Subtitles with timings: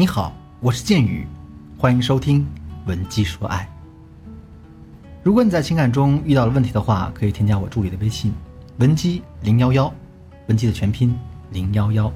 [0.00, 1.26] 你好，我是剑宇，
[1.76, 2.40] 欢迎收听
[2.88, 3.68] 《文姬说爱》。
[5.22, 8.32] 如果你在情感中遇到了问题的话，可以添加我助理的微信
[8.80, 9.92] “文姬零幺幺”，
[10.48, 11.14] 文姬的全拼
[11.50, 12.10] 零幺幺。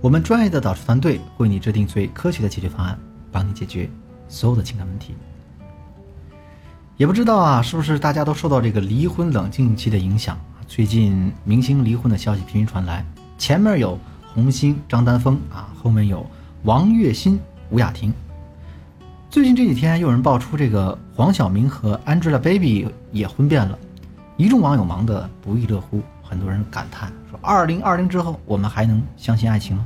[0.00, 2.98] 我们专业的导师团队为你制定最科学的解决方案，
[3.30, 3.86] 帮你解决
[4.26, 5.14] 所有的情感问题。
[6.96, 10.38] 也不知道啊，是不是大家都受到这个离婚冷静期的影响？
[10.66, 13.04] 最近明星离婚的消息频频传来，
[13.36, 13.98] 前面有
[14.32, 16.26] 红星张丹峰啊，后面有
[16.64, 18.10] 王栎鑫吴雅婷。
[19.28, 23.78] 最近这几天，又有人爆出这个黄晓明和 Angelababy 也婚变了，
[24.38, 29.84] 一众网友忙得不亦乐乎，很多人感叹说：“二零二零之后，我们还能相信爱情吗？”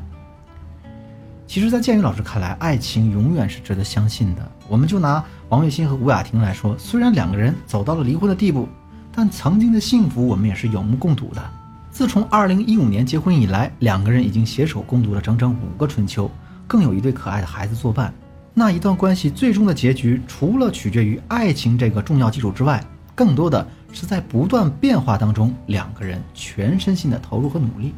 [1.48, 4.52] 其实，在建宇老师看来，爱情永远是值得相信的。
[4.68, 8.68] 我们就拿王栎鑫和吴雅婷来说，虽然两个人走到了离婚的地步，
[9.12, 11.42] 但曾经的幸福我们也是有目共睹的。
[11.90, 16.30] 自从2015年结婚以来，两个人已经携手共度了整整五个春秋，
[16.68, 18.14] 更有一对可爱的孩子作伴。
[18.54, 27.94] 那一段关系最终的结局，除了取决于爱情这个重要基础之外，更多的是在不断变化当中，两个人全身心的投入和努力。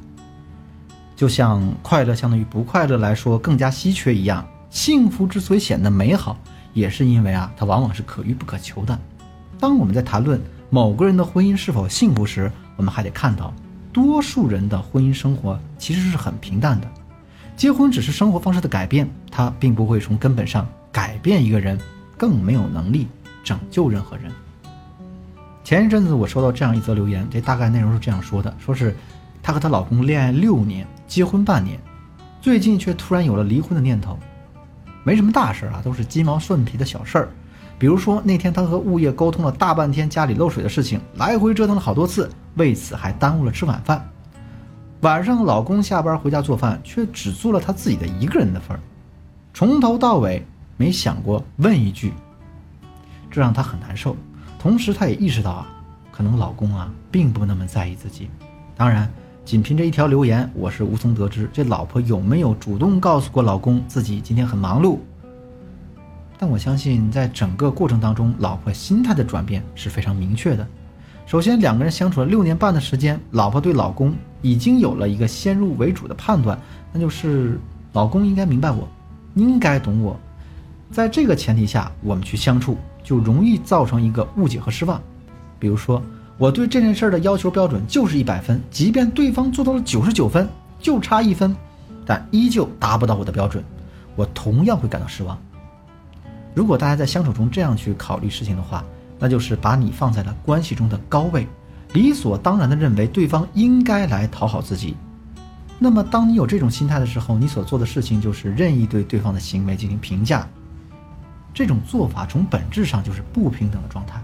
[1.17, 6.39] 就像快乐相对于不快乐来说更加稀缺一样，幸福之所以显得美好，
[6.73, 8.99] 也是因为啊，它往往是可遇不可求的。
[9.59, 13.53] 当我们在谈论某个人的婚姻是否幸福时，我们还得看到，
[13.93, 16.87] 多数人的婚姻生活其实是很平淡的。
[17.61, 21.79] 结婚只是生活方式的改变，它并不会从根本上改变一个人，
[22.17, 23.07] 更没有能力
[23.45, 24.33] 拯救任何人。
[25.63, 28.97] 前一阵子我收到这样一则留言，这大概内容是这样说的：说是
[29.43, 30.87] 她和她老公恋爱六年。
[31.07, 31.79] 结婚半年，
[32.41, 34.19] 最近却突然有了离婚的念头，
[35.05, 37.29] 没什么大事啊，都是鸡毛蒜皮的小事儿。
[37.79, 44.03] 比如说那天她和物业沟通了大半天家里漏水的事情，来回折腾了好多次，为此还耽误了吃晚饭。
[45.03, 48.81] 晚上老公下班回家做饭，却只做了他自己的一个人的份儿，
[49.55, 50.45] 从头到尾
[50.77, 52.13] 没想过问一句，
[53.31, 54.17] 这让她很难受。
[54.59, 55.67] 同时，她也意识到啊，
[56.13, 58.29] 可能老公啊并不那么在意自己。
[58.77, 59.11] 当然。
[59.43, 64.99] 仅凭这一条留言，我是无从得知这老婆有没有主动告诉过老公自己今天很忙碌。
[66.39, 70.65] 但我相信，在整个过程当中，老婆心态的转变是非常明确的。
[71.31, 76.61] 首先，两个人相处了六年半的时间，老婆对老公已经有了一个先入为主的判断，
[76.93, 77.57] 那就是
[77.93, 78.89] 老公应该明白我，
[79.37, 80.19] 应该懂我。
[80.91, 85.01] 在这个前提下，我们去相处，就容易造成一个误解和失望。
[85.61, 86.03] 比如说。
[86.37, 90.49] 我对这件事的要求标准就是一百分，即便对方做到了九十九分，
[90.81, 91.55] 就差一分，
[92.07, 93.63] 但依旧达不到我的标准，
[94.17, 95.39] 我同样会感到失望。
[96.55, 98.83] 如果大家在相处中这样去考虑事情的话，
[99.21, 101.47] 那就是把你放在了关系中的高位，
[101.93, 104.97] 理所当然的认为对方应该来讨好自己。
[105.79, 110.49] 那么，当你有这种心态的时候，你所做的事情就是任意对对方的行为进行评价，
[111.55, 114.21] 这种做法从本质上就是不平等的状态。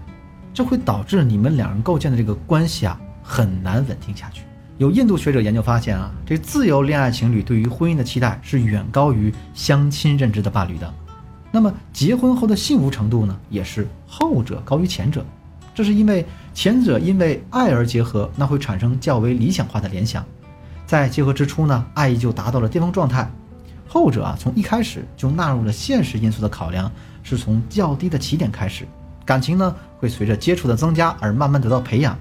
[0.53, 4.41] 这会导致你们两人构建的这个关系啊很难稳定下去。
[4.79, 10.93] 有印度学者研究发现啊，这自由恋爱情侣对于婚姻的期待是远高于相亲认知的伴侣的。
[11.57, 15.25] 那么结婚后的幸福程度呢，也是后者高于前者。
[15.73, 16.23] 这是因为
[16.53, 20.23] 前者因为爱而结合，那会产生较为理想化的联想，
[20.85, 23.27] 在结合之初呢，爱意就达到了巅峰状态。
[23.87, 26.91] 后者啊，从一开始就纳入了现实因素的考量，
[27.23, 28.87] 是从较低的起点开始。
[29.25, 32.15] 感情呢会随着接触的增加而慢慢得到培养，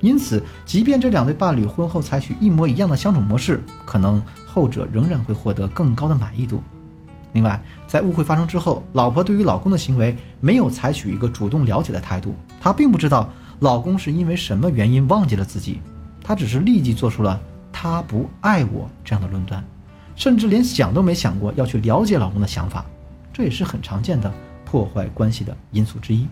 [0.00, 6.60] 因此，即便这两对伴侣婚后采取一模一样的相处模式，可能后者仍然会获得更高的满意度。
[7.36, 13.28] 另外，在误会发生之后，老婆对于老公的行为没有采取一个主动了解的态度，她并不知道
[13.60, 15.82] 老公是因为什么原因忘记了自己，
[16.24, 17.38] 她只是立即做出了
[17.70, 19.62] “他不爱我”这样的论断，
[20.14, 22.82] 甚至连想都没想过要去了解老公的想法，
[23.34, 24.32] 这也是很常见的。
[24.64, 26.26] 破坏关系的因素之一。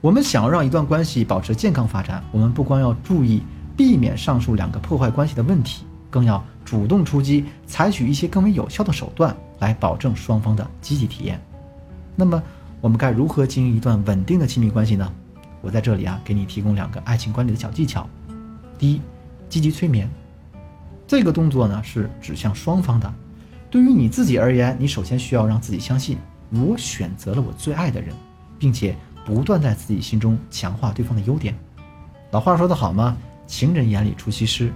[0.00, 3.42] 我们想要让一段关系保持健康发展，我们不光要注意
[3.76, 11.40] 避免上述两个破坏关系的问题，更要主动出击，采取一些更为有效的手段来保证双方的积极体验。
[12.16, 12.42] 那么，
[12.80, 15.12] 我们该如何经营一段稳定的亲密关系呢？
[15.60, 18.08] 我在这里啊，给你提供两个爱情管理的小技巧。
[18.78, 19.00] 第一，
[19.48, 20.08] 积极催眠。
[21.06, 23.12] 这个动作呢是指向双方的。
[23.70, 26.16] 对于你自己而言，你首先需要让自己相信。
[26.50, 28.14] 我选择了我最爱的人，
[28.58, 31.54] 并且不断在自己心中强化对方的优点。
[32.30, 33.16] 老话说得好吗？
[33.46, 34.72] 情人眼里出西施，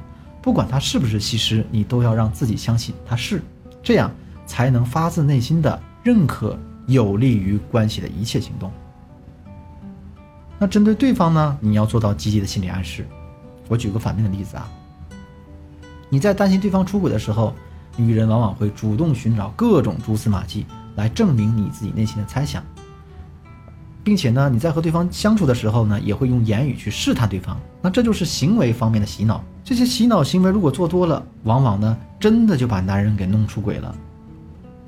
[0.48, 3.42] 不管他是不是西施，你都要让自己相信他是，
[3.82, 4.10] 这样
[4.46, 8.72] 才能发自内心的认可，有利于关系的一切行动。
[10.58, 11.58] 那针对对方呢？
[11.60, 13.06] 你要做到积极的心理暗示。
[13.68, 14.66] 我举个反面的例子啊，
[16.08, 17.54] 你在担心对方出轨的时候，
[17.94, 20.64] 女人往往会主动寻找各种蛛丝马迹
[20.96, 22.64] 来证明你自己内心的猜想，
[24.08, 27.54] 并且呢，你在和对方相处的时候呢，也会用言语去试探对方。
[27.82, 29.44] 那这就是行为方面的洗脑。
[29.62, 33.94] 这些洗脑行为如果做多了，往往呢，真的就把男人给弄出轨了。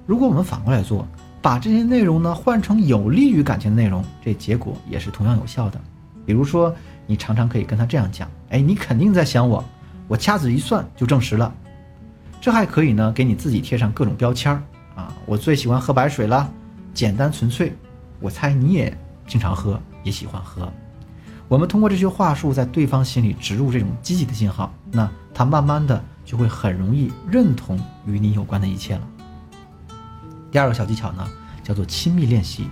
[0.06, 1.06] 如果我们反过来做，
[1.42, 5.78] 把这些内容呢换成有利于感情的内容，这结果也是同样有效的。
[6.24, 6.74] 比如说，
[7.06, 9.62] 你常常可以跟他这样讲：“哎，你肯定在想我，
[10.08, 11.52] 我掐指一算就证实了。”
[12.40, 14.62] 这还可以呢，给你自己贴上各种标签儿
[14.94, 15.12] 啊！
[15.26, 16.50] 我最喜欢喝白水了，
[16.94, 17.76] 简单纯粹。
[18.22, 18.94] 我猜你也
[19.30, 20.68] 经常喝，也喜欢喝。
[21.46, 29.02] 我们通过这些话术，在对方心里植入这种积极的信号，那他慢慢的就会很容易认同与你有关的一切了。
[30.50, 31.24] 第二个小技巧呢，
[31.62, 32.66] 叫做亲密练习。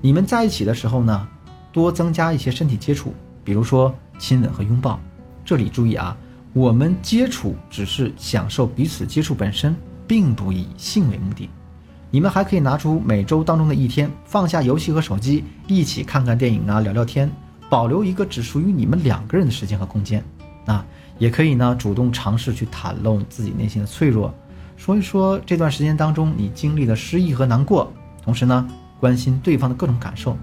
[0.00, 1.28] 你们在一起的时候呢，
[1.70, 3.12] 多增加一些身体接触，
[3.44, 4.98] 比如说亲吻和拥抱。
[5.44, 6.16] 这里注意啊。
[6.54, 9.74] 我们接触只是享受彼此接触本身，
[10.06, 11.50] 并不以性为目的。
[12.14, 17.28] 你们还可以拿出每周当中的一天，放下游戏和手机，一起看看电影啊，聊聊天，
[17.68, 20.22] 保留一个只属于你们两个人的时间和空间。
[20.66, 20.86] 啊，
[21.18, 24.32] 也可以呢，主动尝试去袒露自己内心的脆弱，
[24.76, 28.64] 说一说这段时间当中你经历的失意和难过，同时呢，
[29.00, 30.36] 关心对方的各种感受。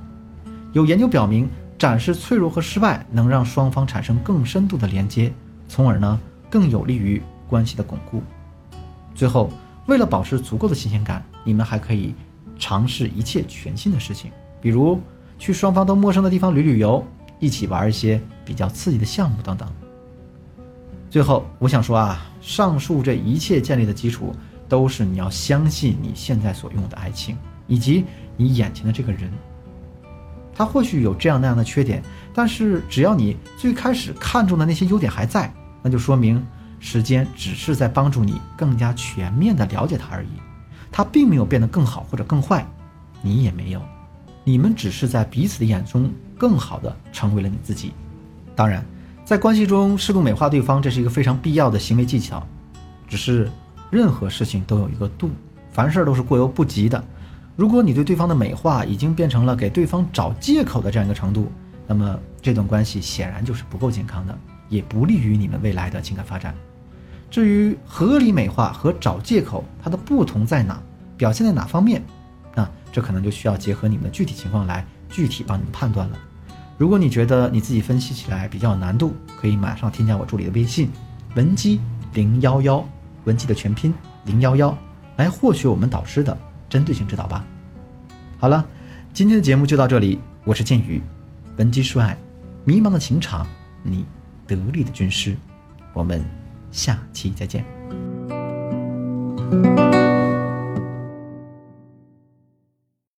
[0.74, 1.48] 有研究表明，
[1.80, 5.32] 展示脆弱和失败能让双方产生更深度的连接。
[5.70, 6.20] 从而呢，
[6.50, 8.22] 更有利于关系的巩固。
[9.16, 9.50] 最后，
[9.86, 12.14] 为了保持足够的新鲜感，你们还可以
[12.58, 15.00] 尝试一切全新的事情，比如
[15.40, 17.06] 去双方都陌生的地方旅旅游，
[17.40, 19.68] 一起玩一些比较刺激的项目等等。
[21.10, 24.34] 最后，我想说啊，上述这一切建立的基础，
[24.70, 28.06] 都是你要相信你现在所拥有的爱情，以及
[28.38, 29.30] 你眼前的这个人。
[30.54, 32.04] 他或许有这样那样的缺点，
[32.34, 35.52] 但是只要你最开始看中的那些优点还在，
[35.82, 36.46] 那就说明
[36.80, 40.30] 时间只是在帮助你更加全面的了解他而已。
[40.92, 42.66] 他并没有变得更好或者更坏，
[43.22, 43.82] 你也没有，
[44.44, 47.94] 你们只是在彼此的眼中更好的成为了你自己。
[48.56, 48.86] 当然，
[49.24, 52.46] 在关系中适度美化对方，这是一个非常必要的行为技巧。
[53.08, 53.50] 只是
[53.90, 55.30] 任何事情都有一个度，
[55.72, 57.04] 凡事都是过犹不及的。
[57.56, 61.52] 如果你对对方的美化已经变成了给对方找借口的这样一个程度，
[61.88, 64.38] 那么这段关系显然就是不够健康的，
[64.70, 66.56] 也不利于你们未来的情感发展。
[67.32, 70.80] 至于合理美化和找借口，它的不同在哪，
[71.16, 72.04] 表现在哪方面，
[72.54, 76.20] 那这可能就需要结合你们的具体情况来具体帮你们判断了。
[76.78, 80.90] 如果你觉得你自己分析起来比较有难度，可以马上添加我助理的微信
[81.36, 81.80] 文姬
[82.14, 82.86] 零幺幺，
[83.24, 83.94] 文姬的全拼
[84.26, 84.78] 零幺幺，
[85.16, 86.38] 来获取我们导师的。
[86.68, 87.46] 针对性指导吧。
[88.40, 88.66] 好了，
[89.14, 90.20] 今天的节目就到这里。
[90.44, 91.02] 我是剑宇，
[91.58, 92.18] 文姬说爱，
[92.64, 93.46] 迷茫的情场，
[93.84, 94.06] 你
[94.48, 95.36] 得力的军师。
[95.94, 96.24] 我们
[96.72, 97.64] 下期再见。